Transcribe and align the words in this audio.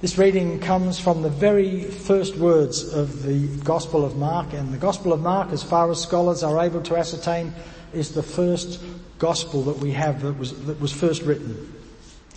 This 0.00 0.16
reading 0.16 0.60
comes 0.60 0.98
from 0.98 1.20
the 1.20 1.28
very 1.28 1.84
first 1.84 2.36
words 2.36 2.94
of 2.94 3.22
the 3.22 3.48
Gospel 3.64 4.02
of 4.02 4.16
Mark, 4.16 4.54
and 4.54 4.72
the 4.72 4.78
Gospel 4.78 5.12
of 5.12 5.20
Mark, 5.20 5.52
as 5.52 5.62
far 5.62 5.90
as 5.90 6.00
scholars 6.00 6.42
are 6.42 6.58
able 6.64 6.80
to 6.84 6.96
ascertain, 6.96 7.52
is 7.92 8.14
the 8.14 8.22
first 8.22 8.80
Gospel 9.18 9.62
that 9.64 9.76
we 9.76 9.90
have 9.90 10.22
that 10.22 10.38
was, 10.38 10.58
that 10.64 10.80
was 10.80 10.90
first 10.90 11.20
written, 11.20 11.70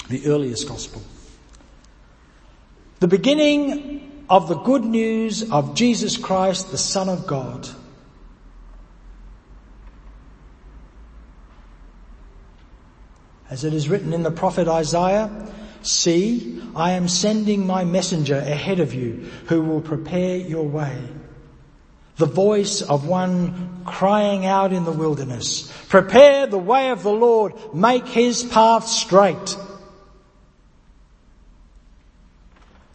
the 0.10 0.28
earliest 0.28 0.68
Gospel. 0.68 1.02
The 3.00 3.08
beginning 3.08 4.26
of 4.30 4.50
the 4.50 4.56
good 4.56 4.84
news 4.84 5.50
of 5.50 5.74
Jesus 5.74 6.18
Christ, 6.18 6.70
the 6.72 6.78
Son 6.78 7.08
of 7.08 7.26
God. 7.28 7.70
As 13.50 13.64
it 13.64 13.74
is 13.74 13.88
written 13.88 14.12
in 14.12 14.24
the 14.24 14.32
prophet 14.32 14.68
Isaiah, 14.68 15.32
See, 15.84 16.62
I 16.76 16.92
am 16.92 17.08
sending 17.08 17.68
my 17.68 17.84
messenger 17.84 18.38
ahead 18.38 18.80
of 18.80 18.94
you 18.94 19.30
who 19.48 19.62
will 19.62 19.82
prepare 19.82 20.38
your 20.38 20.64
way. 20.64 20.98
The 22.16 22.26
voice 22.26 22.82
of 22.82 23.08
one 23.08 23.84
crying 23.86 24.46
out 24.46 24.72
in 24.72 24.86
the 24.86 24.92
wilderness, 24.92 25.72
prepare 25.90 26.48
the 26.48 26.58
way 26.58 26.92
of 26.92 27.04
the 27.04 27.12
Lord, 27.12 27.54
make 27.74 28.08
his 28.08 28.44
path 28.44 28.88
straight. 28.88 29.58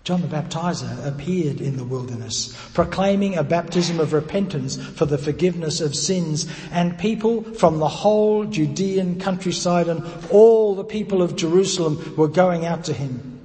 John 0.08 0.22
the 0.22 0.26
Baptizer 0.26 1.06
appeared 1.06 1.60
in 1.60 1.76
the 1.76 1.84
wilderness, 1.84 2.56
proclaiming 2.72 3.36
a 3.36 3.44
baptism 3.44 4.00
of 4.00 4.14
repentance 4.14 4.74
for 4.74 5.04
the 5.04 5.18
forgiveness 5.18 5.82
of 5.82 5.94
sins, 5.94 6.46
and 6.72 6.98
people 6.98 7.42
from 7.42 7.78
the 7.78 7.88
whole 7.88 8.46
Judean 8.46 9.20
countryside 9.20 9.86
and 9.86 10.02
all 10.30 10.74
the 10.74 10.82
people 10.82 11.20
of 11.20 11.36
Jerusalem 11.36 12.14
were 12.16 12.26
going 12.26 12.64
out 12.64 12.84
to 12.84 12.94
him 12.94 13.38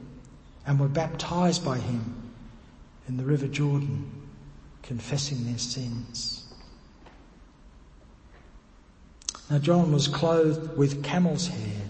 and 0.65 0.79
were 0.79 0.87
baptized 0.87 1.65
by 1.65 1.79
him 1.79 2.31
in 3.09 3.17
the 3.17 3.25
river 3.25 3.47
Jordan, 3.47 4.09
confessing 4.83 5.43
their 5.43 5.57
sins. 5.57 6.45
Now 9.49 9.57
John 9.57 9.91
was 9.91 10.07
clothed 10.07 10.77
with 10.77 11.03
camel's 11.03 11.49
hair 11.49 11.89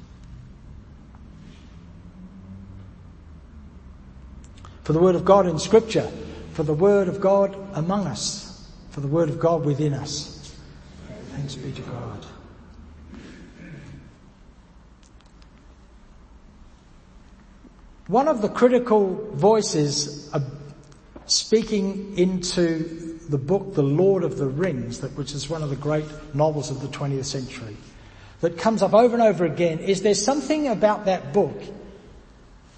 For 4.83 4.93
the 4.93 4.99
Word 4.99 5.15
of 5.15 5.25
God 5.25 5.47
in 5.47 5.59
Scripture, 5.59 6.09
for 6.53 6.63
the 6.63 6.73
Word 6.73 7.07
of 7.07 7.21
God 7.21 7.55
among 7.73 8.07
us, 8.07 8.69
for 8.89 9.01
the 9.01 9.07
Word 9.07 9.29
of 9.29 9.39
God 9.39 9.65
within 9.65 9.93
us. 9.93 10.55
Thanks 11.31 11.55
be 11.55 11.71
to 11.71 11.81
God. 11.81 12.25
One 18.07 18.27
of 18.27 18.41
the 18.41 18.49
critical 18.49 19.29
voices 19.33 20.29
speaking 21.27 22.17
into 22.17 23.19
the 23.29 23.37
book 23.37 23.73
The 23.73 23.83
Lord 23.83 24.23
of 24.23 24.37
the 24.37 24.47
Rings, 24.47 25.01
which 25.15 25.33
is 25.33 25.49
one 25.49 25.63
of 25.63 25.69
the 25.69 25.77
great 25.77 26.05
novels 26.33 26.69
of 26.69 26.81
the 26.81 26.87
20th 26.87 27.25
century, 27.25 27.77
that 28.41 28.57
comes 28.57 28.81
up 28.81 28.93
over 28.93 29.13
and 29.13 29.23
over 29.23 29.45
again, 29.45 29.79
is 29.79 30.01
there's 30.01 30.21
something 30.21 30.67
about 30.67 31.05
that 31.05 31.31
book 31.31 31.55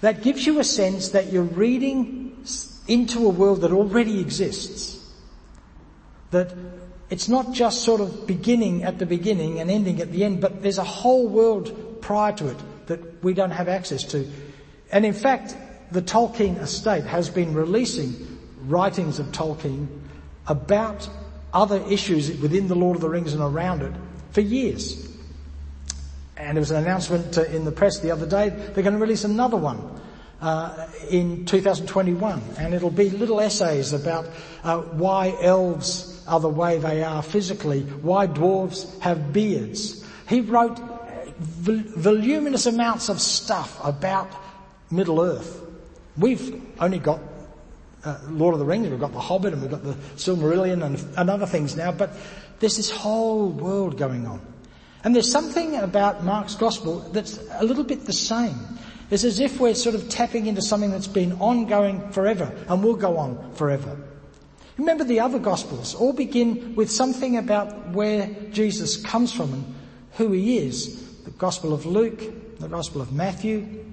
that 0.04 0.22
gives 0.22 0.44
you 0.44 0.58
a 0.58 0.64
sense 0.64 1.10
that 1.10 1.32
you're 1.32 1.42
reading 1.42 2.44
into 2.88 3.26
a 3.26 3.30
world 3.30 3.62
that 3.62 3.72
already 3.72 4.20
exists. 4.20 5.00
That 6.30 6.54
it's 7.08 7.26
not 7.26 7.52
just 7.52 7.84
sort 7.84 8.02
of 8.02 8.26
beginning 8.26 8.84
at 8.84 8.98
the 8.98 9.06
beginning 9.06 9.60
and 9.60 9.70
ending 9.70 10.02
at 10.02 10.12
the 10.12 10.24
end, 10.24 10.42
but 10.42 10.62
there's 10.62 10.76
a 10.76 10.84
whole 10.84 11.26
world 11.26 12.02
prior 12.02 12.32
to 12.32 12.48
it 12.48 12.58
that 12.86 13.24
we 13.24 13.32
don't 13.32 13.52
have 13.52 13.66
access 13.66 14.04
to. 14.04 14.30
And 14.92 15.06
in 15.06 15.14
fact, 15.14 15.56
the 15.90 16.02
Tolkien 16.02 16.60
estate 16.60 17.04
has 17.04 17.30
been 17.30 17.54
releasing 17.54 18.14
writings 18.66 19.18
of 19.18 19.28
Tolkien 19.28 19.88
about 20.46 21.08
other 21.54 21.82
issues 21.88 22.28
within 22.42 22.68
the 22.68 22.74
Lord 22.74 22.96
of 22.96 23.00
the 23.00 23.08
Rings 23.08 23.32
and 23.32 23.42
around 23.42 23.80
it 23.80 23.92
for 24.32 24.42
years. 24.42 25.13
And 26.36 26.56
there 26.56 26.60
was 26.60 26.70
an 26.70 26.82
announcement 26.82 27.38
uh, 27.38 27.44
in 27.44 27.64
the 27.64 27.72
press 27.72 28.00
the 28.00 28.10
other 28.10 28.26
day, 28.26 28.48
they're 28.48 28.82
going 28.82 28.94
to 28.94 28.98
release 28.98 29.24
another 29.24 29.56
one 29.56 30.00
uh, 30.40 30.88
in 31.08 31.44
2021, 31.46 32.42
and 32.58 32.74
it'll 32.74 32.90
be 32.90 33.10
little 33.10 33.40
essays 33.40 33.92
about 33.92 34.26
uh, 34.62 34.78
why 34.78 35.34
elves 35.40 36.22
are 36.26 36.40
the 36.40 36.48
way 36.48 36.78
they 36.78 37.02
are 37.02 37.22
physically, 37.22 37.80
why 37.80 38.26
dwarves 38.26 38.98
have 39.00 39.32
beards. 39.32 40.04
He 40.28 40.40
wrote 40.40 40.78
voluminous 41.38 42.66
amounts 42.66 43.08
of 43.08 43.20
stuff 43.20 43.78
about 43.82 44.30
Middle 44.90 45.20
Earth. 45.20 45.60
We've 46.16 46.62
only 46.80 46.98
got 46.98 47.20
uh, 48.04 48.18
Lord 48.28 48.54
of 48.54 48.60
the 48.60 48.66
Rings, 48.66 48.88
we've 48.88 49.00
got 49.00 49.12
The 49.12 49.20
Hobbit, 49.20 49.52
and 49.54 49.62
we've 49.62 49.70
got 49.70 49.82
the 49.82 49.94
Silmarillion 50.16 50.84
and, 50.84 51.02
and 51.16 51.30
other 51.30 51.46
things 51.46 51.74
now, 51.74 51.90
but 51.90 52.10
there's 52.60 52.76
this 52.76 52.90
whole 52.90 53.48
world 53.48 53.96
going 53.96 54.26
on. 54.26 54.40
And 55.04 55.14
there's 55.14 55.30
something 55.30 55.76
about 55.76 56.24
Mark's 56.24 56.54
gospel 56.54 57.00
that's 57.12 57.38
a 57.52 57.64
little 57.64 57.84
bit 57.84 58.06
the 58.06 58.12
same. 58.12 58.56
It's 59.10 59.22
as 59.22 59.38
if 59.38 59.60
we're 59.60 59.74
sort 59.74 59.94
of 59.94 60.08
tapping 60.08 60.46
into 60.46 60.62
something 60.62 60.90
that's 60.90 61.06
been 61.06 61.32
ongoing 61.34 62.10
forever 62.10 62.50
and 62.68 62.82
will 62.82 62.96
go 62.96 63.18
on 63.18 63.52
forever. 63.54 63.98
Remember 64.78 65.04
the 65.04 65.20
other 65.20 65.38
gospels 65.38 65.94
all 65.94 66.14
begin 66.14 66.74
with 66.74 66.90
something 66.90 67.36
about 67.36 67.90
where 67.90 68.28
Jesus 68.50 68.96
comes 68.96 69.32
from 69.32 69.52
and 69.52 69.74
who 70.14 70.32
he 70.32 70.58
is. 70.58 71.22
The 71.24 71.30
gospel 71.32 71.74
of 71.74 71.84
Luke, 71.84 72.58
the 72.58 72.68
gospel 72.68 73.02
of 73.02 73.12
Matthew, 73.12 73.84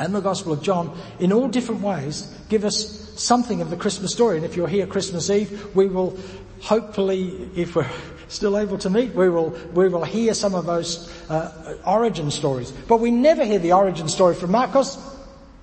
and 0.00 0.14
the 0.14 0.20
gospel 0.20 0.52
of 0.52 0.62
John 0.62 0.98
in 1.20 1.32
all 1.32 1.48
different 1.48 1.82
ways 1.82 2.34
give 2.48 2.64
us 2.64 3.12
something 3.20 3.60
of 3.60 3.68
the 3.70 3.76
Christmas 3.76 4.12
story. 4.12 4.36
And 4.36 4.46
if 4.46 4.56
you're 4.56 4.68
here 4.68 4.86
Christmas 4.86 5.28
Eve, 5.28 5.74
we 5.76 5.86
will 5.86 6.18
hopefully, 6.62 7.50
if 7.54 7.76
we're 7.76 7.86
still 8.28 8.58
able 8.58 8.78
to 8.78 8.90
meet, 8.90 9.14
we 9.14 9.28
will, 9.28 9.50
we 9.72 9.88
will 9.88 10.04
hear 10.04 10.34
some 10.34 10.54
of 10.54 10.66
those 10.66 11.10
uh, 11.30 11.76
origin 11.86 12.30
stories. 12.30 12.70
But 12.70 13.00
we 13.00 13.10
never 13.10 13.44
hear 13.44 13.58
the 13.58 13.72
origin 13.72 14.08
story 14.08 14.34
from 14.34 14.52
Mark 14.52 14.70
because 14.70 14.98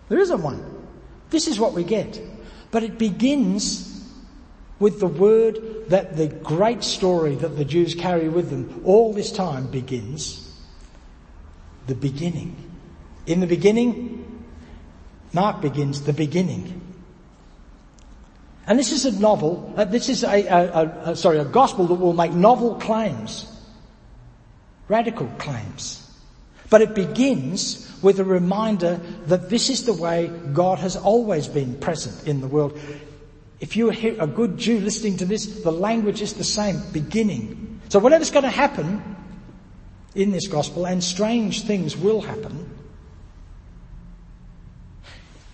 there 0.09 0.19
isn't 0.19 0.41
one. 0.41 0.63
This 1.29 1.47
is 1.47 1.59
what 1.59 1.73
we 1.73 1.83
get. 1.83 2.19
But 2.71 2.83
it 2.83 2.97
begins 2.97 3.91
with 4.79 4.99
the 4.99 5.07
word 5.07 5.59
that 5.87 6.17
the 6.17 6.27
great 6.27 6.83
story 6.83 7.35
that 7.35 7.57
the 7.57 7.65
Jews 7.65 7.95
carry 7.95 8.27
with 8.27 8.49
them 8.49 8.81
all 8.85 9.13
this 9.13 9.31
time 9.31 9.67
begins. 9.67 10.41
The 11.87 11.95
beginning. 11.95 12.55
In 13.25 13.39
the 13.39 13.47
beginning, 13.47 14.43
Mark 15.33 15.61
begins 15.61 16.01
the 16.01 16.13
beginning. 16.13 16.81
And 18.67 18.79
this 18.79 18.91
is 18.91 19.05
a 19.05 19.19
novel, 19.19 19.73
uh, 19.77 19.85
this 19.85 20.09
is 20.09 20.23
a, 20.23 20.45
a, 20.47 21.11
a, 21.11 21.15
sorry, 21.15 21.37
a 21.37 21.45
gospel 21.45 21.87
that 21.87 21.95
will 21.95 22.13
make 22.13 22.31
novel 22.31 22.75
claims. 22.75 23.51
Radical 24.87 25.27
claims. 25.37 26.01
But 26.69 26.81
it 26.81 26.95
begins 26.95 27.91
with 28.01 28.19
a 28.19 28.23
reminder 28.23 28.99
that 29.27 29.49
this 29.49 29.69
is 29.69 29.85
the 29.85 29.93
way 29.93 30.27
God 30.53 30.79
has 30.79 30.95
always 30.95 31.47
been 31.47 31.75
present 31.75 32.27
in 32.27 32.41
the 32.41 32.47
world. 32.47 32.79
If 33.59 33.75
you're 33.75 33.93
a 33.93 34.27
good 34.27 34.57
Jew 34.57 34.79
listening 34.79 35.17
to 35.17 35.25
this, 35.25 35.45
the 35.61 35.71
language 35.71 36.21
is 36.21 36.33
the 36.33 36.43
same, 36.43 36.81
beginning. 36.91 37.81
So 37.89 37.99
whatever's 37.99 38.31
going 38.31 38.43
to 38.43 38.49
happen 38.49 39.15
in 40.15 40.31
this 40.31 40.47
gospel, 40.47 40.87
and 40.87 41.03
strange 41.03 41.63
things 41.63 41.95
will 41.95 42.21
happen, 42.21 42.69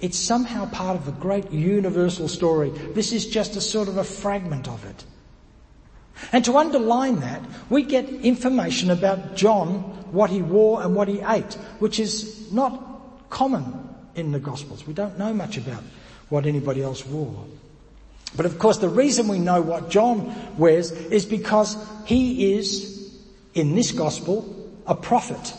it's 0.01 0.17
somehow 0.17 0.65
part 0.65 0.97
of 0.97 1.05
the 1.05 1.11
great 1.11 1.51
universal 1.51 2.27
story. 2.27 2.69
This 2.69 3.13
is 3.13 3.27
just 3.27 3.55
a 3.55 3.61
sort 3.61 3.87
of 3.87 3.97
a 3.97 4.03
fragment 4.03 4.67
of 4.67 4.83
it. 4.85 5.05
And 6.31 6.43
to 6.45 6.57
underline 6.57 7.19
that, 7.19 7.41
we 7.69 7.83
get 7.83 8.09
information 8.09 8.91
about 8.91 9.35
John, 9.35 9.79
what 10.11 10.29
he 10.29 10.41
wore 10.41 10.81
and 10.83 10.95
what 10.95 11.07
he 11.07 11.21
ate, 11.21 11.53
which 11.79 11.99
is 11.99 12.51
not 12.51 13.29
common 13.29 13.89
in 14.15 14.31
the 14.31 14.39
Gospels. 14.39 14.85
We 14.85 14.93
don't 14.93 15.17
know 15.17 15.33
much 15.33 15.57
about 15.57 15.83
what 16.29 16.45
anybody 16.45 16.81
else 16.81 17.05
wore. 17.05 17.45
But 18.35 18.45
of 18.45 18.59
course, 18.59 18.77
the 18.77 18.89
reason 18.89 19.27
we 19.27 19.39
know 19.39 19.61
what 19.61 19.89
John 19.89 20.33
wears 20.57 20.91
is 20.91 21.25
because 21.25 21.77
he 22.05 22.53
is, 22.53 23.17
in 23.53 23.75
this 23.75 23.91
Gospel, 23.91 24.73
a 24.87 24.95
prophet. 24.95 25.53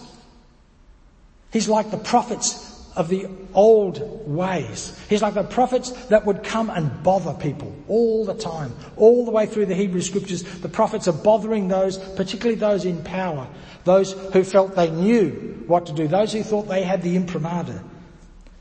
He's 1.52 1.68
like 1.68 1.90
the 1.90 1.98
prophets 1.98 2.71
of 2.94 3.08
the 3.08 3.26
old 3.54 4.26
ways. 4.26 4.98
He's 5.08 5.22
like 5.22 5.34
the 5.34 5.44
prophets 5.44 5.90
that 6.06 6.26
would 6.26 6.42
come 6.42 6.70
and 6.70 7.02
bother 7.02 7.32
people 7.34 7.74
all 7.88 8.24
the 8.24 8.34
time. 8.34 8.74
All 8.96 9.24
the 9.24 9.30
way 9.30 9.46
through 9.46 9.66
the 9.66 9.74
Hebrew 9.74 10.00
scriptures, 10.00 10.42
the 10.42 10.68
prophets 10.68 11.08
are 11.08 11.12
bothering 11.12 11.68
those, 11.68 11.98
particularly 11.98 12.56
those 12.58 12.84
in 12.84 13.02
power, 13.02 13.48
those 13.84 14.12
who 14.12 14.44
felt 14.44 14.76
they 14.76 14.90
knew 14.90 15.64
what 15.66 15.86
to 15.86 15.92
do, 15.92 16.06
those 16.06 16.32
who 16.32 16.42
thought 16.42 16.68
they 16.68 16.82
had 16.82 17.02
the 17.02 17.16
imprimatur 17.16 17.82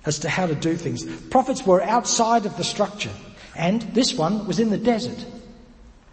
as 0.05 0.19
to 0.19 0.29
how 0.29 0.47
to 0.47 0.55
do 0.55 0.75
things. 0.75 1.03
Prophets 1.29 1.65
were 1.65 1.83
outside 1.83 2.45
of 2.45 2.55
the 2.57 2.63
structure, 2.63 3.11
and 3.55 3.81
this 3.93 4.13
one 4.13 4.47
was 4.47 4.59
in 4.59 4.69
the 4.69 4.77
desert, 4.77 5.25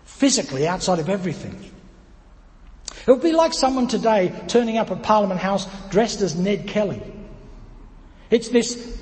physically 0.04 0.66
outside 0.66 0.98
of 0.98 1.08
everything. 1.08 1.72
It 3.06 3.10
would 3.10 3.22
be 3.22 3.32
like 3.32 3.54
someone 3.54 3.86
today 3.86 4.34
turning 4.48 4.76
up 4.76 4.90
at 4.90 5.02
Parliament 5.02 5.40
House 5.40 5.66
dressed 5.88 6.20
as 6.20 6.36
Ned 6.36 6.66
Kelly 6.66 7.00
it's 8.30 8.48
this 8.48 8.96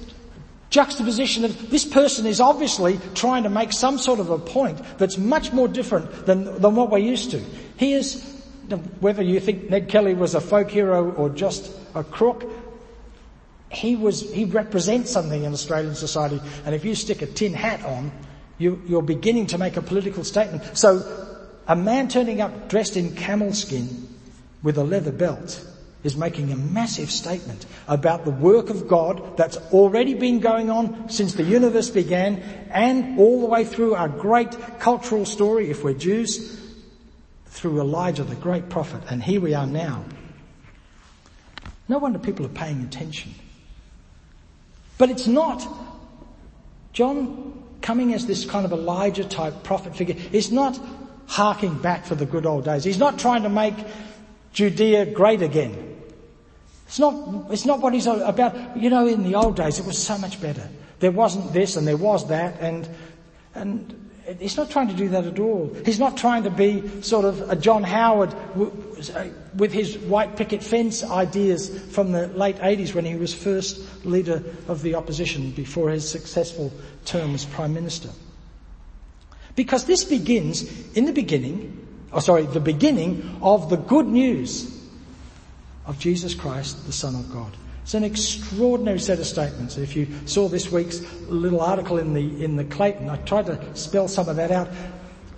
juxtaposition 0.70 1.44
of 1.44 1.70
this 1.70 1.84
person 1.84 2.26
is 2.26 2.40
obviously 2.40 2.98
trying 3.14 3.44
to 3.44 3.48
make 3.48 3.72
some 3.72 3.98
sort 3.98 4.20
of 4.20 4.30
a 4.30 4.38
point 4.38 4.80
that's 4.98 5.16
much 5.16 5.52
more 5.52 5.68
different 5.68 6.26
than, 6.26 6.60
than 6.60 6.74
what 6.74 6.90
we're 6.90 6.98
used 6.98 7.30
to. 7.30 7.38
He 7.76 7.92
is, 7.92 8.22
whether 9.00 9.22
you 9.22 9.40
think 9.40 9.70
Ned 9.70 9.88
Kelly 9.88 10.14
was 10.14 10.34
a 10.34 10.40
folk 10.40 10.70
hero 10.70 11.12
or 11.12 11.28
just 11.28 11.72
a 11.94 12.04
crook, 12.04 12.44
he 13.70 13.96
was, 13.96 14.32
he 14.32 14.44
represents 14.44 15.10
something 15.10 15.44
in 15.44 15.52
Australian 15.52 15.94
society. 15.94 16.40
And 16.64 16.74
if 16.74 16.84
you 16.84 16.94
stick 16.94 17.22
a 17.22 17.26
tin 17.26 17.52
hat 17.52 17.84
on, 17.84 18.12
you, 18.58 18.82
you're 18.86 19.02
beginning 19.02 19.46
to 19.48 19.58
make 19.58 19.76
a 19.76 19.82
political 19.82 20.24
statement. 20.24 20.76
So 20.76 21.02
a 21.66 21.76
man 21.76 22.08
turning 22.08 22.40
up 22.40 22.68
dressed 22.68 22.96
in 22.96 23.14
camel 23.14 23.52
skin 23.52 24.08
with 24.62 24.78
a 24.78 24.84
leather 24.84 25.12
belt 25.12 25.64
is 26.06 26.16
making 26.16 26.52
a 26.52 26.56
massive 26.56 27.10
statement 27.10 27.66
about 27.88 28.24
the 28.24 28.30
work 28.30 28.70
of 28.70 28.88
God 28.88 29.36
that's 29.36 29.56
already 29.72 30.14
been 30.14 30.40
going 30.40 30.70
on 30.70 31.08
since 31.10 31.34
the 31.34 31.42
universe 31.42 31.90
began 31.90 32.38
and 32.70 33.18
all 33.18 33.40
the 33.40 33.46
way 33.46 33.64
through 33.64 33.94
our 33.94 34.08
great 34.08 34.56
cultural 34.78 35.24
story, 35.24 35.70
if 35.70 35.84
we're 35.84 35.94
Jews, 35.94 36.62
through 37.46 37.80
Elijah, 37.80 38.24
the 38.24 38.36
great 38.36 38.68
prophet. 38.68 39.02
And 39.10 39.22
here 39.22 39.40
we 39.40 39.54
are 39.54 39.66
now. 39.66 40.04
No 41.88 41.98
wonder 41.98 42.18
people 42.18 42.46
are 42.46 42.50
paying 42.50 42.82
attention. 42.82 43.34
But 44.98 45.10
it's 45.10 45.26
not 45.26 45.66
John 46.92 47.62
coming 47.82 48.14
as 48.14 48.26
this 48.26 48.44
kind 48.44 48.64
of 48.64 48.72
Elijah 48.72 49.24
type 49.24 49.62
prophet 49.62 49.94
figure 49.94 50.16
is 50.32 50.50
not 50.50 50.78
harking 51.26 51.76
back 51.78 52.04
for 52.04 52.14
the 52.14 52.26
good 52.26 52.46
old 52.46 52.64
days. 52.64 52.84
He's 52.84 52.98
not 52.98 53.18
trying 53.18 53.42
to 53.42 53.48
make 53.48 53.74
Judea 54.52 55.06
great 55.12 55.42
again. 55.42 55.85
It's 56.86 56.98
not, 56.98 57.50
it's 57.50 57.64
not 57.64 57.80
what 57.80 57.94
he's 57.94 58.06
about. 58.06 58.76
You 58.76 58.90
know, 58.90 59.06
in 59.06 59.24
the 59.24 59.34
old 59.34 59.56
days, 59.56 59.78
it 59.78 59.86
was 59.86 59.98
so 59.98 60.16
much 60.18 60.40
better. 60.40 60.68
There 61.00 61.10
wasn't 61.10 61.52
this 61.52 61.76
and 61.76 61.86
there 61.86 61.96
was 61.96 62.28
that 62.28 62.60
and, 62.60 62.88
and 63.54 64.06
he's 64.38 64.56
not 64.56 64.70
trying 64.70 64.88
to 64.88 64.94
do 64.94 65.08
that 65.10 65.24
at 65.24 65.38
all. 65.38 65.74
He's 65.84 65.98
not 65.98 66.16
trying 66.16 66.44
to 66.44 66.50
be 66.50 67.02
sort 67.02 67.24
of 67.24 67.50
a 67.50 67.56
John 67.56 67.82
Howard 67.82 68.34
uh, 68.34 69.26
with 69.54 69.72
his 69.72 69.98
white 69.98 70.36
picket 70.36 70.62
fence 70.62 71.04
ideas 71.04 71.68
from 71.92 72.12
the 72.12 72.28
late 72.28 72.56
80s 72.56 72.94
when 72.94 73.04
he 73.04 73.16
was 73.16 73.34
first 73.34 73.80
leader 74.04 74.42
of 74.68 74.82
the 74.82 74.94
opposition 74.94 75.50
before 75.50 75.90
his 75.90 76.08
successful 76.08 76.72
term 77.04 77.34
as 77.34 77.44
Prime 77.44 77.74
Minister. 77.74 78.10
Because 79.54 79.84
this 79.86 80.04
begins 80.04 80.64
in 80.96 81.06
the 81.06 81.12
beginning, 81.12 81.86
or 82.12 82.20
sorry, 82.20 82.46
the 82.46 82.60
beginning 82.60 83.38
of 83.42 83.70
the 83.70 83.76
good 83.76 84.06
news 84.06 84.75
of 85.86 85.98
Jesus 85.98 86.34
Christ, 86.34 86.84
the 86.86 86.92
Son 86.92 87.14
of 87.14 87.32
God. 87.32 87.56
It's 87.82 87.94
an 87.94 88.02
extraordinary 88.02 88.98
set 88.98 89.20
of 89.20 89.26
statements. 89.26 89.78
If 89.78 89.94
you 89.94 90.08
saw 90.26 90.48
this 90.48 90.72
week's 90.72 91.00
little 91.28 91.60
article 91.60 91.98
in 91.98 92.14
the, 92.14 92.44
in 92.44 92.56
the 92.56 92.64
Clayton, 92.64 93.08
I 93.08 93.16
tried 93.18 93.46
to 93.46 93.76
spell 93.76 94.08
some 94.08 94.28
of 94.28 94.36
that 94.36 94.50
out. 94.50 94.68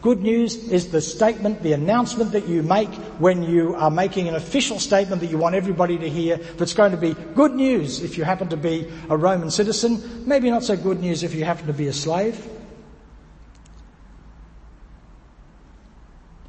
Good 0.01 0.23
news 0.23 0.57
is 0.71 0.91
the 0.91 1.01
statement, 1.01 1.63
the 1.63 1.73
announcement 1.73 2.33
that 2.33 2.47
you 2.47 2.63
make 2.63 2.89
when 3.19 3.43
you 3.43 3.75
are 3.75 3.91
making 3.91 4.29
an 4.29 4.37
official 4.37 4.79
statement 4.79 5.21
that 5.21 5.27
you 5.27 5.37
want 5.37 5.57
everybody 5.57 5.99
to 5.99 6.09
hear 6.09 6.37
that's 6.37 6.73
going 6.73 6.93
to 6.93 6.97
be 6.97 7.15
good 7.35 7.53
news 7.53 8.01
if 8.01 8.17
you 8.17 8.25
happen 8.25 8.49
to 8.49 8.57
be 8.57 8.91
a 9.11 9.17
Roman 9.17 9.51
citizen, 9.51 10.27
maybe 10.27 10.51
not 10.51 10.63
so 10.63 10.77
good 10.77 11.01
news 11.01 11.25
if 11.25 11.35
you 11.35 11.45
happen 11.45 11.67
to 11.67 11.73
be 11.73 11.89
a 11.89 11.93
slave. 11.93 12.49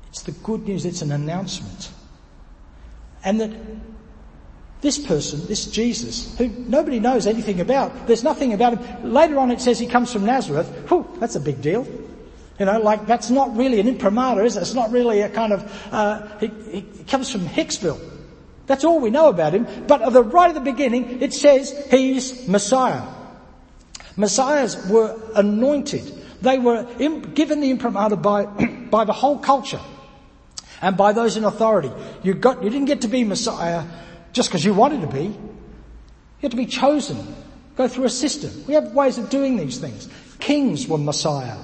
It's 0.10 0.22
the 0.22 0.32
good 0.32 0.68
news, 0.68 0.86
it's 0.86 1.02
an 1.02 1.12
announcement. 1.12 1.92
And 3.24 3.42
that 3.42 3.52
this 4.82 4.98
person, 4.98 5.46
this 5.48 5.66
Jesus, 5.66 6.38
who 6.38 6.48
nobody 6.48 7.00
knows 7.00 7.28
anything 7.28 7.60
about, 7.60 8.08
there's 8.08 8.24
nothing 8.24 8.54
about 8.54 8.78
him. 8.78 9.14
Later 9.14 9.38
on 9.40 9.52
it 9.52 9.60
says 9.60 9.78
he 9.78 9.88
comes 9.88 10.12
from 10.14 10.26
Nazareth. 10.26 10.68
Whew, 10.88 11.06
that's 11.20 11.36
a 11.36 11.40
big 11.40 11.62
deal. 11.62 11.86
You 12.60 12.66
know, 12.66 12.80
like 12.80 13.06
that's 13.06 13.30
not 13.30 13.56
really 13.56 13.80
an 13.80 13.88
imprimatur, 13.88 14.44
is 14.44 14.56
it? 14.56 14.62
It's 14.62 14.74
not 14.74 14.92
really 14.92 15.22
a 15.22 15.30
kind 15.30 15.54
of, 15.54 15.88
uh, 15.92 16.38
he, 16.40 16.48
he 16.72 17.04
comes 17.06 17.32
from 17.32 17.42
Hicksville. 17.42 18.00
That's 18.68 18.84
all 18.84 19.00
we 19.00 19.10
know 19.10 19.30
about 19.30 19.54
him. 19.54 19.66
But 19.88 20.02
at 20.02 20.14
the, 20.14 20.24
right 20.24 20.50
at 20.50 20.56
the 20.56 20.72
beginning, 20.72 21.22
it 21.22 21.34
says 21.34 21.88
he's 21.90 22.48
Messiah. 22.48 23.02
Messiahs 24.16 24.88
were 24.88 25.20
anointed. 25.36 26.04
They 26.42 26.60
were 26.60 26.84
given 27.34 27.60
the 27.60 27.70
imprimatur 27.70 28.18
by, 28.18 28.46
by 28.92 29.04
the 29.06 29.14
whole 29.14 29.40
culture 29.40 29.82
and 30.82 30.96
by 30.96 31.12
those 31.12 31.36
in 31.36 31.44
authority. 31.44 31.92
You 32.24 32.34
got, 32.34 32.64
you 32.64 32.70
didn't 32.70 32.88
get 32.88 33.02
to 33.02 33.08
be 33.08 33.24
Messiah 33.24 33.84
just 34.34 34.50
because 34.50 34.64
you 34.64 34.74
wanted 34.74 35.02
to 35.02 35.08
be. 35.08 35.26
You 35.26 36.44
had 36.44 36.52
to 36.52 36.58
be 36.58 36.66
chosen. 36.66 37.36
Go 37.76 37.88
through 37.88 38.06
a 38.06 38.10
system. 38.10 38.66
We 38.68 38.74
have 38.74 38.94
ways 38.94 39.18
of 39.18 39.30
doing 39.30 39.58
these 39.58 39.78
things. 39.78 40.10
Kings 40.40 40.88
were 40.88 40.98
Messiah. 40.98 41.58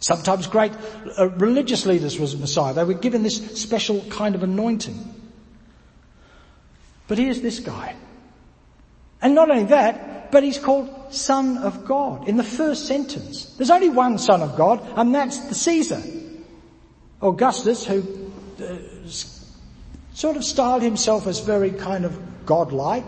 Sometimes 0.00 0.46
great 0.46 0.72
uh, 1.18 1.28
religious 1.30 1.86
leaders 1.86 2.18
was 2.18 2.36
Messiah. 2.36 2.72
They 2.72 2.84
were 2.84 2.94
given 2.94 3.22
this 3.22 3.60
special 3.60 4.04
kind 4.10 4.34
of 4.34 4.42
anointing. 4.42 5.14
But 7.08 7.18
here's 7.18 7.40
this 7.40 7.60
guy. 7.60 7.96
And 9.20 9.34
not 9.34 9.50
only 9.50 9.64
that, 9.64 10.30
but 10.30 10.42
he's 10.42 10.58
called 10.58 11.12
Son 11.12 11.58
of 11.58 11.84
God 11.84 12.28
in 12.28 12.36
the 12.36 12.44
first 12.44 12.86
sentence. 12.86 13.54
There's 13.56 13.70
only 13.70 13.88
one 13.88 14.18
Son 14.18 14.42
of 14.42 14.56
God, 14.56 14.86
and 14.96 15.14
that's 15.14 15.38
the 15.48 15.54
Caesar. 15.54 16.02
Augustus, 17.20 17.84
who 17.84 18.32
uh, 18.60 18.76
sort 20.18 20.36
of 20.36 20.44
styled 20.44 20.82
himself 20.82 21.28
as 21.28 21.38
very 21.38 21.70
kind 21.70 22.04
of 22.04 22.18
godlike 22.44 23.06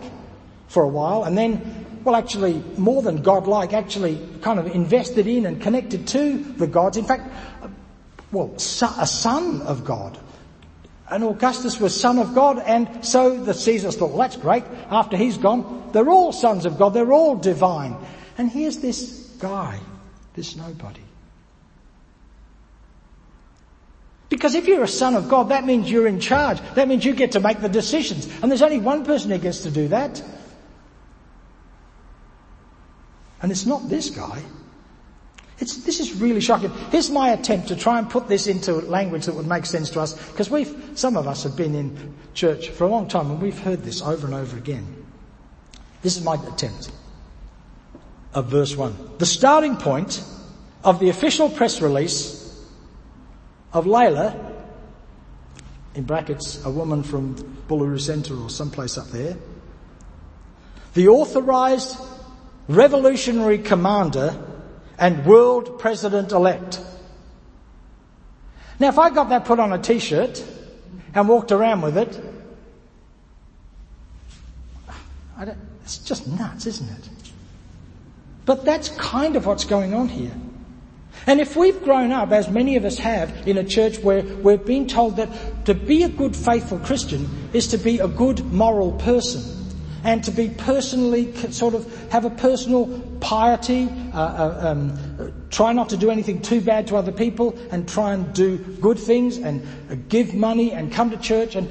for 0.69 0.83
a 0.83 0.87
while, 0.87 1.25
and 1.25 1.37
then, 1.37 1.99
well, 2.05 2.15
actually, 2.15 2.63
more 2.77 3.01
than 3.01 3.21
godlike, 3.21 3.73
actually 3.73 4.17
kind 4.39 4.57
of 4.57 4.67
invested 4.67 5.27
in 5.27 5.45
and 5.45 5.61
connected 5.61 6.07
to 6.07 6.37
the 6.37 6.65
gods. 6.65 6.95
In 6.95 7.03
fact, 7.03 7.29
well, 8.31 8.53
a 8.55 8.59
son 8.59 9.61
of 9.63 9.83
God. 9.83 10.17
And 11.09 11.25
Augustus 11.25 11.81
was 11.81 11.99
son 11.99 12.17
of 12.17 12.33
God, 12.33 12.59
and 12.59 13.05
so 13.05 13.43
the 13.43 13.53
Caesars 13.53 13.97
thought, 13.97 14.11
well, 14.11 14.19
that's 14.19 14.37
great. 14.37 14.63
After 14.89 15.17
he's 15.17 15.37
gone, 15.37 15.89
they're 15.91 16.09
all 16.09 16.31
sons 16.31 16.65
of 16.65 16.77
God. 16.77 16.93
They're 16.93 17.11
all 17.11 17.35
divine. 17.35 17.97
And 18.37 18.49
here's 18.49 18.77
this 18.77 19.35
guy, 19.37 19.81
this 20.33 20.55
nobody. 20.55 21.01
Because 24.41 24.55
if 24.55 24.67
you're 24.67 24.81
a 24.81 24.87
son 24.87 25.13
of 25.13 25.29
God, 25.29 25.49
that 25.49 25.65
means 25.65 25.91
you're 25.91 26.07
in 26.07 26.19
charge. 26.19 26.59
That 26.73 26.87
means 26.87 27.05
you 27.05 27.13
get 27.13 27.33
to 27.33 27.39
make 27.39 27.61
the 27.61 27.69
decisions. 27.69 28.25
And 28.41 28.49
there's 28.49 28.63
only 28.63 28.79
one 28.79 29.05
person 29.05 29.29
who 29.29 29.37
gets 29.37 29.59
to 29.59 29.69
do 29.69 29.89
that. 29.89 30.19
And 33.43 33.51
it's 33.51 33.67
not 33.67 33.87
this 33.87 34.09
guy. 34.09 34.41
It's, 35.59 35.83
this 35.83 35.99
is 35.99 36.19
really 36.19 36.41
shocking. 36.41 36.71
Here's 36.89 37.11
my 37.11 37.29
attempt 37.29 37.67
to 37.67 37.75
try 37.75 37.99
and 37.99 38.09
put 38.09 38.27
this 38.27 38.47
into 38.47 38.73
language 38.73 39.27
that 39.27 39.35
would 39.35 39.45
make 39.45 39.67
sense 39.67 39.91
to 39.91 40.01
us, 40.01 40.13
because 40.31 40.49
we've, 40.49 40.75
some 40.95 41.17
of 41.17 41.27
us 41.27 41.43
have 41.43 41.55
been 41.55 41.75
in 41.75 42.15
church 42.33 42.69
for 42.69 42.85
a 42.85 42.87
long 42.87 43.07
time 43.07 43.29
and 43.29 43.39
we've 43.39 43.59
heard 43.59 43.83
this 43.83 44.01
over 44.01 44.25
and 44.25 44.33
over 44.33 44.57
again. 44.57 45.05
This 46.01 46.17
is 46.17 46.23
my 46.23 46.33
attempt 46.33 46.91
of 48.33 48.47
verse 48.47 48.75
1. 48.75 49.19
The 49.19 49.25
starting 49.27 49.77
point 49.77 50.23
of 50.83 50.99
the 50.99 51.09
official 51.09 51.47
press 51.47 51.79
release 51.79 52.40
of 53.73 53.85
Layla, 53.85 54.53
in 55.95 56.03
brackets, 56.03 56.63
a 56.65 56.69
woman 56.69 57.03
from 57.03 57.35
Buluru 57.67 57.99
Centre 57.99 58.35
or 58.35 58.49
someplace 58.49 58.97
up 58.97 59.07
there, 59.07 59.35
the 60.93 61.07
authorized 61.07 61.97
revolutionary 62.67 63.57
commander 63.57 64.35
and 64.97 65.25
world 65.25 65.79
president 65.79 66.31
elect. 66.31 66.79
Now 68.79 68.89
if 68.89 68.99
I 68.99 69.09
got 69.09 69.29
that 69.29 69.45
put 69.45 69.59
on 69.59 69.73
a 69.73 69.77
t-shirt 69.77 70.43
and 71.13 71.27
walked 71.27 71.51
around 71.51 71.81
with 71.81 71.97
it, 71.97 72.19
it's 75.83 75.97
just 75.97 76.27
nuts, 76.27 76.65
isn't 76.67 76.89
it? 76.89 77.09
But 78.45 78.63
that's 78.65 78.89
kind 78.89 79.35
of 79.35 79.45
what's 79.45 79.65
going 79.65 79.93
on 79.93 80.07
here. 80.07 80.33
And 81.27 81.39
if 81.39 81.55
we've 81.55 81.81
grown 81.83 82.11
up, 82.11 82.31
as 82.31 82.49
many 82.49 82.75
of 82.75 82.85
us 82.85 82.97
have, 82.97 83.47
in 83.47 83.57
a 83.57 83.63
church 83.63 83.99
where 83.99 84.23
we've 84.23 84.65
been 84.65 84.87
told 84.87 85.17
that 85.17 85.65
to 85.65 85.73
be 85.73 86.03
a 86.03 86.09
good 86.09 86.35
faithful 86.35 86.79
Christian 86.79 87.29
is 87.53 87.67
to 87.67 87.77
be 87.77 87.99
a 87.99 88.07
good 88.07 88.43
moral 88.45 88.93
person, 88.93 89.43
and 90.03 90.23
to 90.23 90.31
be 90.31 90.49
personally, 90.49 91.31
sort 91.51 91.75
of 91.75 92.11
have 92.11 92.25
a 92.25 92.31
personal 92.31 92.99
piety, 93.19 93.87
uh, 94.13 94.19
uh, 94.19 94.59
um, 94.69 95.33
try 95.51 95.73
not 95.73 95.89
to 95.89 95.97
do 95.97 96.09
anything 96.09 96.41
too 96.41 96.59
bad 96.59 96.87
to 96.87 96.95
other 96.95 97.11
people 97.11 97.55
and 97.69 97.87
try 97.87 98.13
and 98.13 98.33
do 98.33 98.57
good 98.57 98.97
things 98.97 99.37
and 99.37 99.61
uh, 99.91 99.95
give 100.09 100.33
money 100.33 100.71
and 100.71 100.91
come 100.91 101.11
to 101.11 101.17
church 101.17 101.55
and 101.55 101.69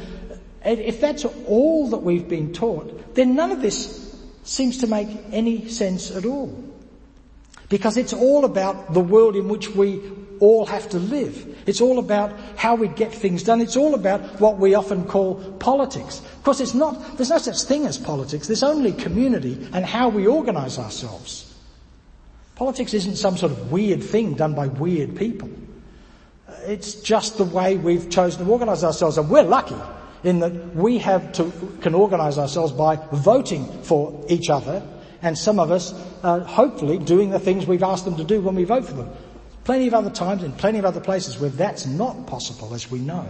if 0.63 1.01
that's 1.01 1.25
all 1.25 1.89
that 1.91 1.99
we've 1.99 2.29
been 2.29 2.53
taught, 2.53 3.15
then 3.15 3.35
none 3.35 3.51
of 3.51 3.63
this 3.63 4.15
seems 4.45 4.79
to 4.79 4.87
make 4.87 5.09
any 5.33 5.69
sense 5.69 6.11
at 6.11 6.25
all. 6.25 6.65
Because 7.71 7.97
it's 7.97 8.13
all 8.13 8.45
about 8.45 8.93
the 8.93 9.01
world 9.01 9.37
in 9.37 9.49
which 9.49 9.71
we 9.71 10.03
all 10.41 10.67
have 10.67 10.89
to 10.91 10.99
live. 10.99 11.47
It's 11.67 11.81
all 11.81 11.99
about 11.99 12.33
how 12.57 12.75
we 12.75 12.89
get 12.89 13.15
things 13.15 13.45
done. 13.45 13.61
It's 13.61 13.77
all 13.77 13.95
about 13.95 14.41
what 14.41 14.59
we 14.59 14.75
often 14.75 15.05
call 15.05 15.37
politics. 15.61 16.19
Of 16.19 16.43
course, 16.43 16.61
it's 16.61 16.75
not, 16.75 17.17
there's 17.17 17.31
no 17.31 17.39
such 17.39 17.63
thing 17.63 17.87
as 17.87 17.97
politics. 17.97 18.49
There's 18.49 18.65
only 18.65 18.93
community 18.93 19.69
and 19.73 19.85
how 19.85 20.09
we 20.09 20.27
organise 20.27 20.79
ourselves. 20.79 21.47
Politics 22.57 22.93
isn't 22.93 23.17
some 23.17 23.37
sort 23.37 23.53
of 23.53 23.71
weird 23.71 24.03
thing 24.03 24.35
done 24.35 24.55
by 24.55 24.67
weird 24.67 25.17
people. 25.17 25.49
It's 26.67 26.95
just 26.95 27.39
the 27.39 27.45
way 27.45 27.77
we've 27.77 28.11
chosen 28.11 28.45
to 28.45 28.51
organise 28.51 28.83
ourselves 28.83 29.17
and 29.17 29.31
we're 29.31 29.43
lucky 29.45 29.77
in 30.25 30.41
that 30.41 30.75
we 30.75 30.99
have 30.99 31.33
to, 31.33 31.51
can 31.81 31.95
organise 31.95 32.37
ourselves 32.37 32.73
by 32.73 32.97
voting 33.13 33.65
for 33.83 34.25
each 34.29 34.51
other 34.51 34.83
and 35.23 35.37
some 35.37 35.59
of 35.59 35.71
us 35.71 35.95
are 36.23 36.41
hopefully 36.41 36.99
doing 36.99 37.31
the 37.31 37.39
things 37.39 37.67
we've 37.67 37.83
asked 37.83 38.05
them 38.05 38.17
to 38.17 38.25
do 38.25 38.41
when 38.41 38.55
we 38.55 38.65
vote 38.65 38.85
for 38.85 38.95
them. 38.95 39.11
Plenty 39.65 39.87
of 39.87 39.95
other 39.95 40.11
times 40.11 40.43
in 40.43 40.53
plenty 40.53 40.79
of 40.79 40.85
other 40.85 41.01
places 41.01 41.39
where 41.39 41.51
that's 41.51 41.87
not 41.87 42.27
possible 42.27 42.75
as 42.75 42.91
we 42.91 42.99
know. 42.99 43.27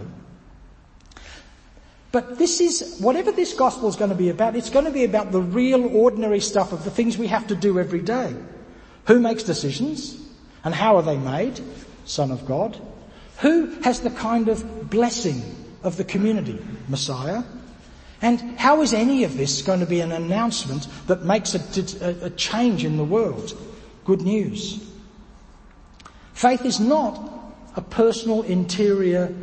But 2.11 2.37
this 2.37 2.59
is, 2.59 2.99
whatever 2.99 3.31
this 3.31 3.53
gospel 3.53 3.87
is 3.87 3.95
going 3.95 4.09
to 4.09 4.15
be 4.15 4.29
about, 4.29 4.55
it's 4.55 4.69
going 4.69 4.85
to 4.85 4.91
be 4.91 5.05
about 5.05 5.31
the 5.31 5.41
real 5.41 5.95
ordinary 5.95 6.41
stuff 6.41 6.73
of 6.73 6.83
the 6.83 6.91
things 6.91 7.17
we 7.17 7.27
have 7.27 7.47
to 7.47 7.55
do 7.55 7.79
every 7.79 8.01
day. 8.01 8.35
Who 9.07 9.19
makes 9.19 9.43
decisions? 9.43 10.17
And 10.63 10.75
how 10.75 10.97
are 10.97 11.03
they 11.03 11.17
made? 11.17 11.59
Son 12.05 12.31
of 12.31 12.45
God. 12.45 12.77
Who 13.39 13.67
has 13.81 14.01
the 14.01 14.09
kind 14.09 14.49
of 14.49 14.89
blessing 14.89 15.41
of 15.83 15.97
the 15.97 16.03
community? 16.03 16.59
Messiah. 16.89 17.43
And 18.21 18.59
how 18.59 18.81
is 18.81 18.93
any 18.93 19.23
of 19.23 19.35
this 19.35 19.61
going 19.61 19.79
to 19.79 19.85
be 19.85 19.99
an 19.99 20.11
announcement 20.11 20.87
that 21.07 21.23
makes 21.23 21.55
a, 21.55 22.25
a, 22.25 22.29
change 22.31 22.85
in 22.85 22.97
the 22.97 23.03
world? 23.03 23.57
Good 24.05 24.21
news. 24.21 24.87
Faith 26.33 26.63
is 26.63 26.79
not 26.79 27.19
a 27.75 27.81
personal 27.81 28.43
interior 28.43 29.33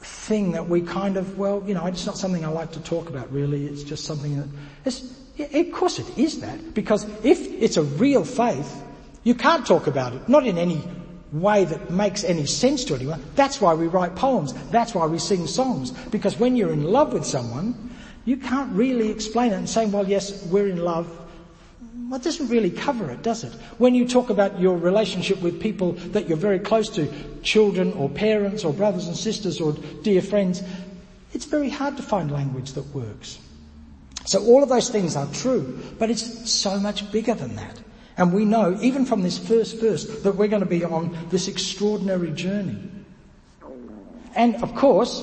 thing 0.00 0.52
that 0.52 0.68
we 0.68 0.80
kind 0.80 1.16
of, 1.16 1.38
well, 1.38 1.62
you 1.66 1.74
know, 1.74 1.86
it's 1.86 2.06
not 2.06 2.16
something 2.16 2.44
I 2.44 2.48
like 2.48 2.72
to 2.72 2.80
talk 2.80 3.08
about 3.08 3.32
really. 3.32 3.66
It's 3.66 3.84
just 3.84 4.04
something 4.04 4.36
that, 4.36 4.48
it's, 4.84 5.02
of 5.38 5.72
course 5.72 6.00
it 6.00 6.18
is 6.18 6.40
that. 6.40 6.74
Because 6.74 7.04
if 7.24 7.40
it's 7.62 7.76
a 7.76 7.82
real 7.82 8.24
faith, 8.24 8.82
you 9.22 9.34
can't 9.34 9.64
talk 9.64 9.86
about 9.86 10.12
it. 10.12 10.28
Not 10.28 10.46
in 10.46 10.58
any 10.58 10.82
way 11.32 11.64
that 11.64 11.90
makes 11.90 12.24
any 12.24 12.46
sense 12.46 12.84
to 12.84 12.94
anyone. 12.94 13.22
That's 13.34 13.60
why 13.60 13.74
we 13.74 13.86
write 13.88 14.14
poems. 14.16 14.52
That's 14.70 14.94
why 14.94 15.06
we 15.06 15.18
sing 15.18 15.46
songs. 15.46 15.90
Because 15.90 16.38
when 16.38 16.56
you're 16.56 16.72
in 16.72 16.84
love 16.84 17.12
with 17.12 17.24
someone, 17.24 17.90
you 18.24 18.36
can't 18.36 18.72
really 18.72 19.10
explain 19.10 19.52
it 19.52 19.56
and 19.56 19.68
say, 19.68 19.86
well, 19.86 20.06
yes, 20.06 20.44
we're 20.46 20.68
in 20.68 20.82
love. 20.82 21.08
Well, 22.08 22.20
it 22.20 22.22
doesn't 22.22 22.48
really 22.48 22.70
cover 22.70 23.10
it, 23.10 23.22
does 23.22 23.42
it? 23.42 23.52
When 23.78 23.94
you 23.94 24.06
talk 24.06 24.30
about 24.30 24.60
your 24.60 24.76
relationship 24.76 25.40
with 25.42 25.60
people 25.60 25.92
that 26.12 26.28
you're 26.28 26.36
very 26.36 26.60
close 26.60 26.88
to, 26.90 27.12
children 27.42 27.92
or 27.94 28.08
parents 28.08 28.64
or 28.64 28.72
brothers 28.72 29.08
and 29.08 29.16
sisters 29.16 29.60
or 29.60 29.72
dear 30.02 30.22
friends, 30.22 30.62
it's 31.32 31.44
very 31.44 31.68
hard 31.68 31.96
to 31.96 32.02
find 32.02 32.30
language 32.30 32.72
that 32.72 32.86
works. 32.94 33.38
So 34.24 34.44
all 34.44 34.62
of 34.62 34.68
those 34.68 34.88
things 34.88 35.16
are 35.16 35.26
true, 35.32 35.78
but 35.98 36.10
it's 36.10 36.50
so 36.50 36.78
much 36.80 37.10
bigger 37.12 37.34
than 37.34 37.56
that. 37.56 37.78
And 38.18 38.32
we 38.32 38.44
know, 38.44 38.78
even 38.80 39.04
from 39.04 39.22
this 39.22 39.38
first 39.38 39.78
verse, 39.78 40.22
that 40.22 40.36
we're 40.36 40.48
going 40.48 40.62
to 40.62 40.68
be 40.68 40.84
on 40.84 41.16
this 41.28 41.48
extraordinary 41.48 42.30
journey. 42.30 42.78
And 44.34 44.56
of 44.62 44.74
course, 44.74 45.22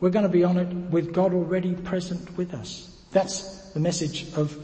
we're 0.00 0.10
going 0.10 0.24
to 0.24 0.28
be 0.28 0.44
on 0.44 0.56
it 0.58 0.68
with 0.90 1.12
God 1.12 1.34
already 1.34 1.74
present 1.74 2.36
with 2.36 2.54
us. 2.54 2.90
That's 3.10 3.70
the 3.70 3.80
message 3.80 4.32
of 4.34 4.56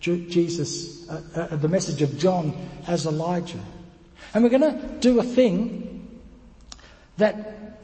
Jesus, 0.00 1.08
uh, 1.08 1.22
uh, 1.34 1.56
the 1.56 1.68
message 1.68 2.02
of 2.02 2.18
John 2.18 2.54
as 2.86 3.06
Elijah. 3.06 3.60
And 4.32 4.42
we're 4.42 4.50
going 4.50 4.62
to 4.62 4.98
do 5.00 5.20
a 5.20 5.24
thing 5.24 6.20
that 7.18 7.78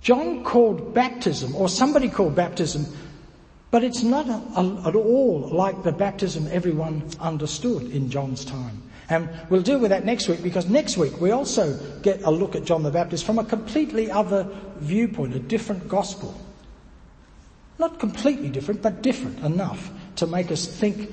John 0.00 0.44
called 0.44 0.94
baptism, 0.94 1.56
or 1.56 1.68
somebody 1.68 2.08
called 2.08 2.34
baptism, 2.34 2.86
but 3.70 3.84
it's 3.84 4.02
not 4.02 4.28
a, 4.28 4.60
a, 4.60 4.88
at 4.88 4.94
all 4.94 5.48
like 5.52 5.82
the 5.82 5.92
baptism 5.92 6.48
everyone 6.50 7.02
understood 7.20 7.82
in 7.90 8.10
John's 8.10 8.44
time. 8.44 8.82
And 9.10 9.28
we'll 9.48 9.62
deal 9.62 9.78
with 9.78 9.90
that 9.90 10.04
next 10.04 10.28
week 10.28 10.42
because 10.42 10.68
next 10.68 10.96
week 10.96 11.18
we 11.20 11.30
also 11.30 11.78
get 12.02 12.22
a 12.22 12.30
look 12.30 12.54
at 12.54 12.64
John 12.64 12.82
the 12.82 12.90
Baptist 12.90 13.24
from 13.24 13.38
a 13.38 13.44
completely 13.44 14.10
other 14.10 14.46
viewpoint, 14.78 15.34
a 15.34 15.38
different 15.38 15.88
gospel. 15.88 16.38
Not 17.78 17.98
completely 17.98 18.50
different, 18.50 18.82
but 18.82 19.02
different 19.02 19.38
enough 19.40 19.90
to 20.16 20.26
make 20.26 20.50
us 20.50 20.66
think 20.66 21.10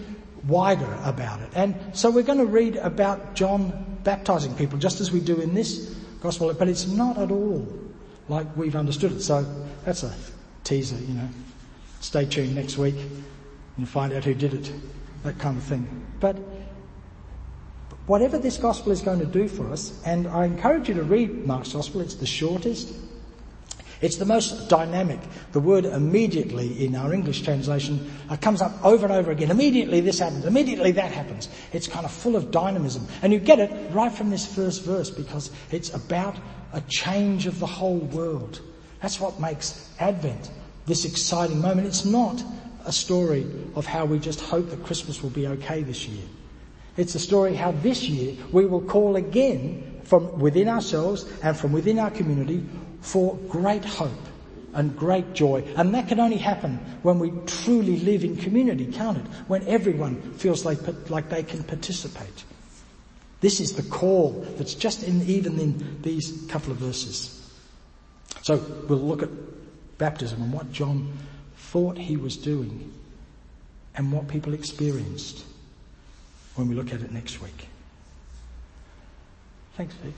wider 0.47 0.91
about 1.03 1.41
it. 1.41 1.49
And 1.55 1.75
so 1.93 2.09
we're 2.09 2.23
going 2.23 2.39
to 2.39 2.45
read 2.45 2.75
about 2.77 3.33
John 3.33 3.97
baptizing 4.03 4.53
people 4.55 4.77
just 4.77 4.99
as 4.99 5.11
we 5.11 5.19
do 5.19 5.39
in 5.39 5.53
this 5.53 5.95
gospel, 6.21 6.53
but 6.53 6.67
it's 6.67 6.87
not 6.87 7.17
at 7.17 7.31
all 7.31 7.65
like 8.27 8.47
we've 8.57 8.75
understood 8.75 9.13
it. 9.13 9.21
So 9.21 9.45
that's 9.85 10.03
a 10.03 10.13
teaser, 10.63 10.97
you 10.97 11.13
know. 11.13 11.29
Stay 12.05 12.23
tuned 12.23 12.53
next 12.53 12.77
week 12.77 12.93
and 13.77 13.89
find 13.89 14.13
out 14.13 14.23
who 14.23 14.35
did 14.35 14.53
it, 14.53 14.71
that 15.23 15.39
kind 15.39 15.57
of 15.57 15.63
thing. 15.63 16.05
But 16.19 16.37
whatever 18.05 18.37
this 18.37 18.57
gospel 18.57 18.91
is 18.91 19.01
going 19.01 19.17
to 19.17 19.25
do 19.25 19.47
for 19.47 19.71
us, 19.71 19.99
and 20.05 20.27
I 20.27 20.45
encourage 20.45 20.87
you 20.87 20.93
to 20.93 21.03
read 21.03 21.47
Mark's 21.47 21.73
gospel, 21.73 22.01
it's 22.01 22.13
the 22.13 22.27
shortest. 22.27 22.93
It's 24.01 24.17
the 24.17 24.25
most 24.25 24.69
dynamic. 24.69 25.19
The 25.51 25.59
word 25.59 25.85
immediately 25.85 26.85
in 26.85 26.95
our 26.95 27.11
English 27.11 27.41
translation 27.41 28.11
uh, 28.29 28.37
comes 28.37 28.61
up 28.61 28.85
over 28.85 29.07
and 29.07 29.15
over 29.15 29.31
again. 29.31 29.49
Immediately 29.49 30.01
this 30.01 30.19
happens. 30.19 30.45
Immediately 30.45 30.91
that 30.91 31.11
happens. 31.11 31.49
It's 31.73 31.87
kind 31.87 32.05
of 32.05 32.11
full 32.11 32.35
of 32.35 32.51
dynamism. 32.51 33.07
And 33.23 33.33
you 33.33 33.39
get 33.39 33.57
it 33.57 33.91
right 33.91 34.11
from 34.11 34.29
this 34.29 34.45
first 34.45 34.83
verse 34.83 35.09
because 35.09 35.49
it's 35.71 35.91
about 35.91 36.35
a 36.71 36.81
change 36.81 37.47
of 37.47 37.57
the 37.57 37.65
whole 37.65 37.97
world. 37.97 38.61
That's 39.01 39.19
what 39.19 39.39
makes 39.39 39.89
Advent 39.99 40.51
this 40.85 41.05
exciting 41.05 41.61
moment. 41.61 41.87
It's 41.87 42.05
not 42.05 42.43
a 42.85 42.91
story 42.91 43.45
of 43.75 43.85
how 43.85 44.05
we 44.05 44.19
just 44.19 44.41
hope 44.41 44.69
that 44.69 44.83
Christmas 44.83 45.21
will 45.21 45.31
be 45.31 45.47
okay 45.47 45.83
this 45.83 46.07
year. 46.07 46.23
It's 46.97 47.15
a 47.15 47.19
story 47.19 47.55
how 47.55 47.71
this 47.71 48.07
year 48.07 48.35
we 48.51 48.65
will 48.65 48.81
call 48.81 49.15
again 49.15 50.01
from 50.03 50.39
within 50.39 50.69
ourselves 50.69 51.25
and 51.43 51.57
from 51.57 51.71
within 51.73 51.99
our 51.99 52.11
community 52.11 52.63
for 53.01 53.35
great 53.49 53.83
hope 53.83 54.11
and 54.73 54.95
great 54.95 55.33
joy. 55.33 55.63
And 55.75 55.93
that 55.95 56.07
can 56.07 56.19
only 56.19 56.37
happen 56.37 56.77
when 57.01 57.19
we 57.19 57.31
truly 57.47 57.97
live 57.99 58.23
in 58.23 58.37
community, 58.37 58.85
can't 58.85 59.17
it? 59.17 59.25
When 59.47 59.67
everyone 59.67 60.33
feels 60.33 60.65
like, 60.65 60.79
like 61.09 61.29
they 61.29 61.43
can 61.43 61.63
participate. 61.63 62.43
This 63.41 63.59
is 63.59 63.73
the 63.73 63.83
call 63.83 64.45
that's 64.57 64.73
just 64.73 65.03
in, 65.03 65.21
even 65.23 65.59
in 65.59 66.01
these 66.01 66.45
couple 66.49 66.71
of 66.71 66.77
verses. 66.77 67.41
So 68.41 68.57
we'll 68.87 68.99
look 68.99 69.23
at 69.23 69.29
baptism 69.97 70.41
and 70.41 70.53
what 70.53 70.71
John 70.71 71.17
thought 71.57 71.97
he 71.97 72.17
was 72.17 72.37
doing 72.37 72.93
and 73.95 74.11
what 74.11 74.27
people 74.27 74.53
experienced 74.53 75.45
when 76.55 76.67
we 76.67 76.75
look 76.75 76.93
at 76.93 77.01
it 77.01 77.11
next 77.11 77.41
week. 77.41 77.67
Thanks, 79.75 79.93
Pete. 79.95 80.13